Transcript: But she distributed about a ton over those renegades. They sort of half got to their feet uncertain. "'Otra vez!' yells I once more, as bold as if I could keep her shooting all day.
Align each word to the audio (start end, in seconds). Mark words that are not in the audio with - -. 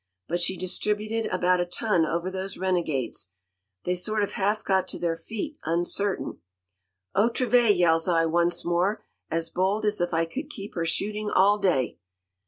But 0.27 0.41
she 0.41 0.57
distributed 0.57 1.27
about 1.31 1.59
a 1.59 1.65
ton 1.67 2.07
over 2.07 2.31
those 2.31 2.57
renegades. 2.57 3.33
They 3.83 3.93
sort 3.93 4.23
of 4.23 4.31
half 4.31 4.63
got 4.65 4.87
to 4.87 4.97
their 4.97 5.15
feet 5.15 5.59
uncertain. 5.63 6.39
"'Otra 7.15 7.47
vez!' 7.47 7.77
yells 7.77 8.07
I 8.07 8.25
once 8.25 8.65
more, 8.65 9.05
as 9.29 9.51
bold 9.51 9.85
as 9.85 10.01
if 10.01 10.11
I 10.11 10.25
could 10.25 10.49
keep 10.49 10.73
her 10.73 10.85
shooting 10.85 11.29
all 11.29 11.59
day. 11.59 11.99